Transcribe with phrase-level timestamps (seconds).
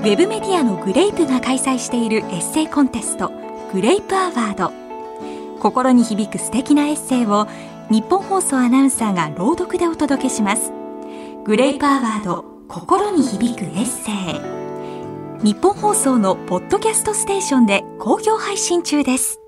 [0.00, 3.30] ウェブメディアのグレイプが開催しているエッセイコンテスト
[3.70, 4.72] グレイプアワード。
[5.60, 7.46] 心に響く素敵なエッセイを
[7.90, 10.72] 日本放送アナウンサーが朗読でお届けします。
[11.44, 14.10] グレイプアワード心に響くエッセ
[15.42, 15.44] イ。
[15.44, 19.40] 日本放送のポッドキャストステーションで好評配信中です。